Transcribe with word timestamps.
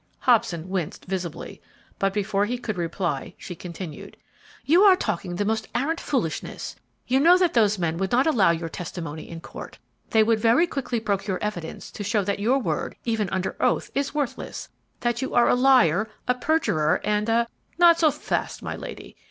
Hobson 0.21 0.67
winced 0.67 1.05
visibly, 1.05 1.61
but 1.99 2.11
before 2.11 2.45
he 2.47 2.57
could 2.57 2.75
reply 2.75 3.35
she 3.37 3.53
continued: 3.53 4.17
"You 4.65 4.81
are 4.81 4.95
talking 4.95 5.35
the 5.35 5.45
most 5.45 5.67
arrant 5.75 5.99
foolishness. 5.99 6.75
You 7.05 7.19
know 7.19 7.37
that 7.37 7.53
those 7.53 7.77
men 7.77 7.97
would 7.99 8.11
not 8.11 8.25
allow 8.25 8.49
your 8.49 8.67
testimony 8.67 9.29
in 9.29 9.41
court; 9.41 9.77
they 10.09 10.23
would 10.23 10.39
very 10.39 10.65
quickly 10.65 10.99
procure 10.99 11.37
evidence 11.39 11.91
to 11.91 12.03
show 12.03 12.23
that 12.23 12.39
your 12.39 12.57
word, 12.57 12.95
even 13.05 13.29
under 13.29 13.55
oath, 13.59 13.91
is 13.93 14.11
worthless; 14.11 14.69
that 15.01 15.21
you 15.21 15.35
are 15.35 15.47
a 15.47 15.53
liar, 15.53 16.09
a 16.27 16.33
perjurer 16.33 16.99
and 17.03 17.29
a" 17.29 17.47
"Not 17.77 17.99
so 17.99 18.09
fast, 18.09 18.09
not 18.09 18.11
so 18.11 18.11
fast, 18.11 18.63
my 18.63 18.75
lady. 18.75 19.15